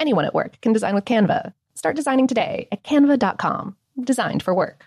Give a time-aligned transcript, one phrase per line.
[0.00, 1.52] Anyone at work can design with Canva.
[1.74, 3.76] Start designing today at canva.com.
[4.02, 4.86] Designed for work.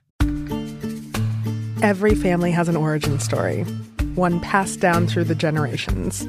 [1.82, 3.64] Every family has an origin story,
[4.16, 6.28] one passed down through the generations.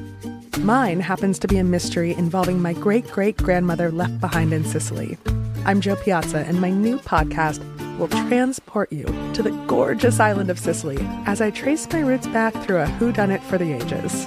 [0.58, 5.16] Mine happens to be a mystery involving my great great grandmother left behind in Sicily.
[5.64, 7.60] I'm Jo Piazza, and my new podcast
[7.98, 12.52] will transport you to the gorgeous island of Sicily as I trace my roots back
[12.64, 14.26] through a whodunit for the ages.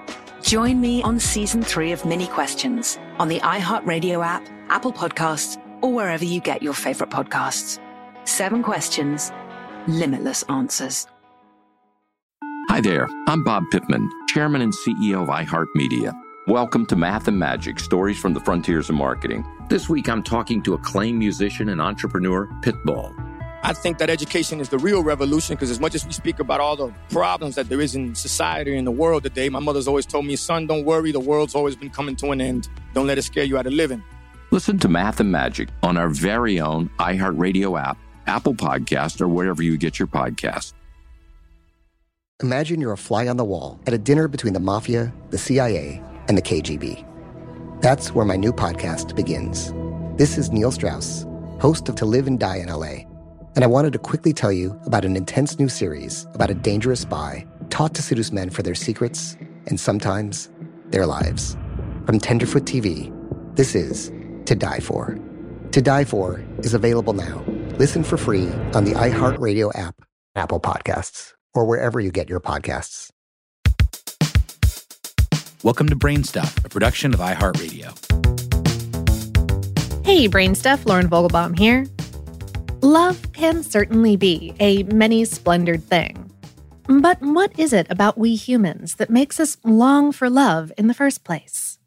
[0.41, 5.93] Join me on season three of Minnie Questions on the iHeartRadio app, Apple Podcasts, or
[5.93, 7.79] wherever you get your favorite podcasts.
[8.23, 9.31] Seven questions,
[9.87, 11.05] limitless answers.
[12.69, 16.11] Hi there, I'm Bob Pittman, Chairman and CEO of iHeartMedia.
[16.47, 19.45] Welcome to Math and Magic Stories from the Frontiers of Marketing.
[19.69, 23.30] This week I'm talking to acclaimed musician and entrepreneur Pitbull.
[23.63, 26.59] I think that education is the real revolution because as much as we speak about
[26.59, 30.05] all the problems that there is in society and the world today, my mother's always
[30.07, 32.69] told me, son, don't worry, the world's always been coming to an end.
[32.95, 34.03] Don't let it scare you out of living.
[34.49, 39.61] Listen to Math and Magic on our very own iHeartRadio app, Apple Podcast, or wherever
[39.61, 40.73] you get your podcasts.
[42.41, 46.01] Imagine you're a fly on the wall at a dinner between the mafia, the CIA,
[46.27, 47.05] and the KGB.
[47.81, 49.71] That's where my new podcast begins.
[50.17, 51.27] This is Neil Strauss,
[51.59, 53.05] host of To Live and Die in LA,
[53.55, 57.01] and I wanted to quickly tell you about an intense new series about a dangerous
[57.01, 60.49] spy taught to seduce men for their secrets and sometimes
[60.89, 61.57] their lives.
[62.05, 63.13] From Tenderfoot TV,
[63.55, 64.11] this is
[64.45, 65.17] To Die For.
[65.71, 67.43] To Die For is available now.
[67.77, 69.95] Listen for free on the iHeartRadio app,
[70.35, 73.09] Apple Podcasts or wherever you get your podcasts.
[75.63, 77.93] Welcome to Brainstuff, a production of iHeartRadio.
[80.03, 81.85] Hey, Brainstuff, Lauren Vogelbaum here.
[82.83, 86.31] Love can certainly be a many splendored thing.
[86.87, 90.95] But what is it about we humans that makes us long for love in the
[90.95, 91.77] first place?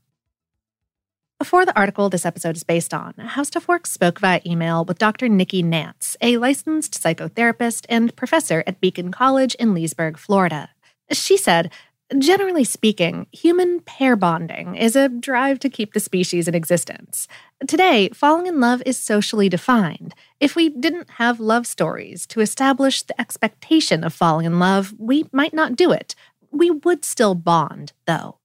[1.36, 4.98] Before the article this episode is based on, How Stuff Works spoke via email with
[4.98, 5.28] Dr.
[5.28, 10.70] Nikki Nance, a licensed psychotherapist and professor at Beacon College in Leesburg, Florida.
[11.10, 11.72] She said,
[12.18, 17.26] Generally speaking, human pair bonding is a drive to keep the species in existence.
[17.66, 20.14] Today, falling in love is socially defined.
[20.38, 25.24] If we didn't have love stories to establish the expectation of falling in love, we
[25.32, 26.14] might not do it.
[26.50, 28.36] We would still bond, though.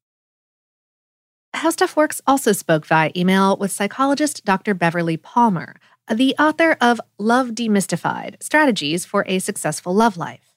[1.54, 4.74] How Stuff Works also spoke via email with psychologist Dr.
[4.74, 5.76] Beverly Palmer,
[6.10, 10.49] the author of Love Demystified Strategies for a Successful Love Life.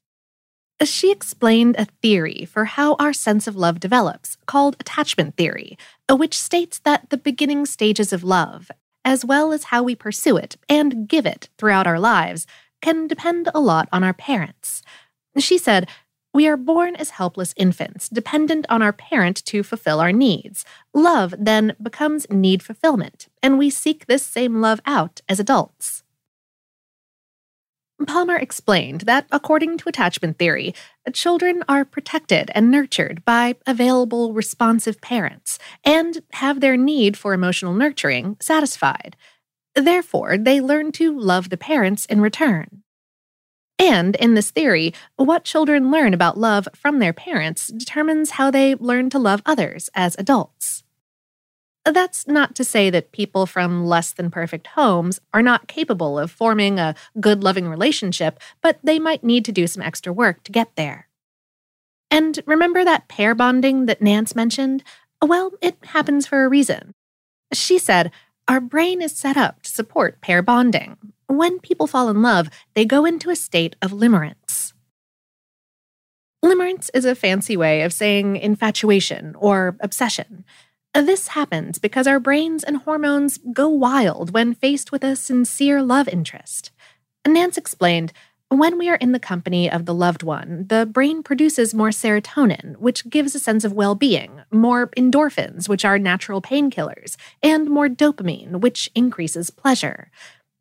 [0.84, 5.78] She explained a theory for how our sense of love develops, called attachment theory,
[6.10, 8.70] uh, which states that the beginning stages of love,
[9.04, 12.46] as well as how we pursue it and give it throughout our lives,
[12.80, 14.82] can depend a lot on our parents.
[15.38, 15.88] She said,
[16.34, 20.64] we are born as helpless infants, dependent on our parent to fulfill our needs.
[20.94, 26.02] Love then becomes need fulfillment, and we seek this same love out as adults.
[28.06, 30.74] Palmer explained that, according to attachment theory,
[31.12, 37.74] children are protected and nurtured by available, responsive parents and have their need for emotional
[37.74, 39.16] nurturing satisfied.
[39.74, 42.82] Therefore, they learn to love the parents in return.
[43.78, 48.74] And in this theory, what children learn about love from their parents determines how they
[48.76, 50.84] learn to love others as adults.
[51.84, 56.30] That's not to say that people from less than perfect homes are not capable of
[56.30, 60.52] forming a good, loving relationship, but they might need to do some extra work to
[60.52, 61.08] get there.
[62.10, 64.84] And remember that pair bonding that Nance mentioned?
[65.20, 66.94] Well, it happens for a reason.
[67.52, 68.12] She said,
[68.46, 70.98] Our brain is set up to support pair bonding.
[71.26, 74.72] When people fall in love, they go into a state of limerence.
[76.44, 80.44] Limerence is a fancy way of saying infatuation or obsession.
[80.94, 85.82] Uh, this happens because our brains and hormones go wild when faced with a sincere
[85.82, 86.70] love interest.
[87.26, 88.12] Nance explained
[88.48, 92.76] when we are in the company of the loved one, the brain produces more serotonin,
[92.76, 97.88] which gives a sense of well being, more endorphins, which are natural painkillers, and more
[97.88, 100.10] dopamine, which increases pleasure.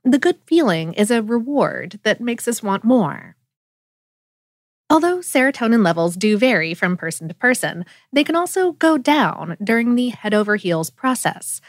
[0.06, 3.36] The good feeling is a reward that makes us want more.
[4.92, 9.96] Although serotonin levels do vary from person to person, they can also go down during
[9.96, 11.62] the head over heels process.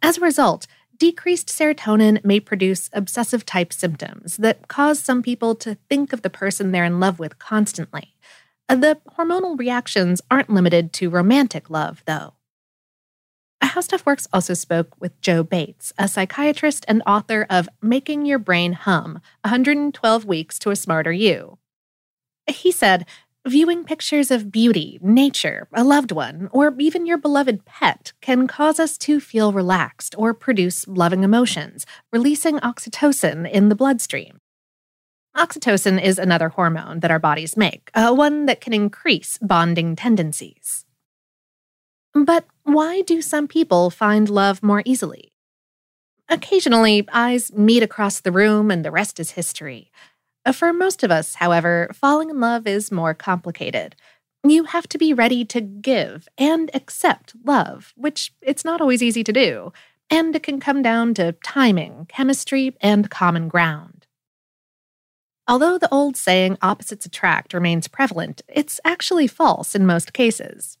[0.00, 0.66] As a result,
[0.96, 6.30] decreased serotonin may produce obsessive type symptoms that cause some people to think of the
[6.30, 8.14] person they're in love with constantly.
[8.66, 12.32] The hormonal reactions aren't limited to romantic love, though.
[13.60, 18.38] How Stuff Works also spoke with Joe Bates, a psychiatrist and author of Making Your
[18.38, 21.58] Brain Hum 112 Weeks to a Smarter You.
[22.46, 23.06] He said,
[23.46, 28.78] Viewing pictures of beauty, nature, a loved one, or even your beloved pet can cause
[28.78, 34.40] us to feel relaxed or produce loving emotions, releasing oxytocin in the bloodstream.
[35.34, 40.84] Oxytocin is another hormone that our bodies make, uh, one that can increase bonding tendencies.
[42.12, 45.32] But why do some people find love more easily?
[46.28, 49.90] Occasionally, eyes meet across the room and the rest is history.
[50.44, 53.94] Uh, for most of us, however, falling in love is more complicated.
[54.42, 59.22] You have to be ready to give and accept love, which it's not always easy
[59.22, 59.72] to do,
[60.08, 64.06] and it can come down to timing, chemistry, and common ground.
[65.46, 70.78] Although the old saying opposites attract remains prevalent, it's actually false in most cases.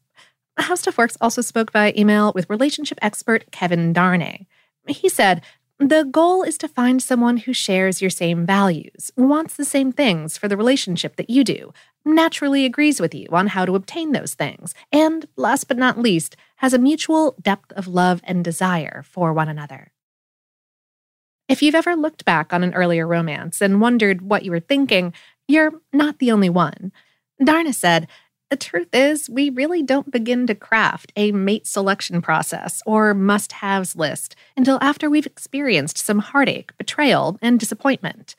[0.56, 4.46] How Stuff Works also spoke via email with relationship expert Kevin Darné.
[4.86, 5.42] He said
[5.80, 10.36] the goal is to find someone who shares your same values, wants the same things
[10.36, 11.72] for the relationship that you do,
[12.04, 16.36] naturally agrees with you on how to obtain those things, and last but not least,
[16.56, 19.90] has a mutual depth of love and desire for one another.
[21.48, 25.14] If you've ever looked back on an earlier romance and wondered what you were thinking,
[25.48, 26.92] you're not the only one.
[27.42, 28.06] Darné said,
[28.50, 33.52] the truth is, we really don't begin to craft a mate selection process or must
[33.52, 38.34] haves list until after we've experienced some heartache, betrayal, and disappointment.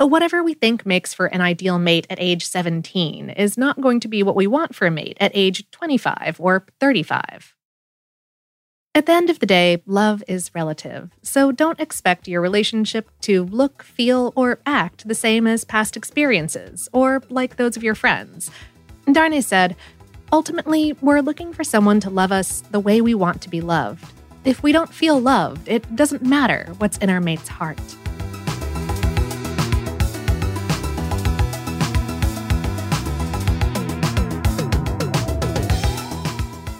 [0.00, 3.98] Uh, whatever we think makes for an ideal mate at age 17 is not going
[3.98, 7.54] to be what we want for a mate at age 25 or 35.
[8.94, 13.44] At the end of the day, love is relative, so don't expect your relationship to
[13.44, 18.50] look, feel, or act the same as past experiences or like those of your friends.
[19.14, 19.76] Darné said,
[20.32, 24.12] Ultimately, we're looking for someone to love us the way we want to be loved.
[24.44, 27.78] If we don't feel loved, it doesn't matter what's in our mate's heart.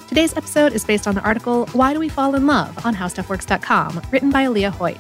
[0.09, 4.01] Today's episode is based on the article Why Do We Fall in Love on HowStuffWorks.com,
[4.11, 4.97] written by Alia Hoyt.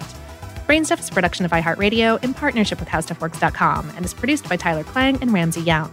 [0.68, 4.84] Brainstuff is a production of iHeartRadio in partnership with HowStuffWorks.com and is produced by Tyler
[4.84, 5.90] Klang and Ramsey Young.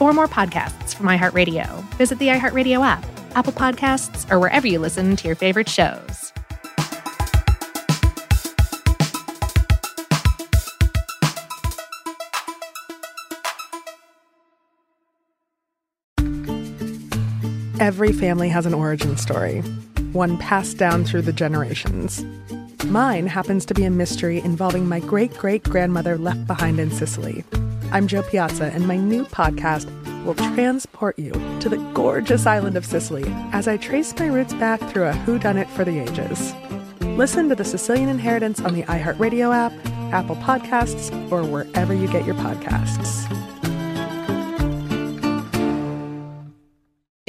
[0.00, 3.04] For more podcasts from iHeartRadio, visit the iHeartRadio app,
[3.34, 6.32] Apple Podcasts, or wherever you listen to your favorite shows.
[17.78, 19.60] Every family has an origin story,
[20.14, 22.24] one passed down through the generations.
[22.86, 27.44] Mine happens to be a mystery involving my great great grandmother left behind in Sicily.
[27.92, 29.90] I'm Jo Piazza, and my new podcast
[30.24, 34.80] will transport you to the gorgeous island of Sicily as I trace my roots back
[34.80, 36.54] through a whodunit for the ages.
[37.18, 39.72] Listen to The Sicilian Inheritance on the iHeartRadio app,
[40.12, 43.26] Apple Podcasts, or wherever you get your podcasts.